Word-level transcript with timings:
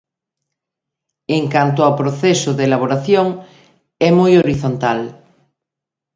En 1.37 1.43
canto 1.53 1.79
ao 1.83 1.97
proceso 2.01 2.49
de 2.57 2.63
elaboración, 2.69 3.27
é 4.07 4.09
moi 4.19 4.31
horizontal. 4.41 4.99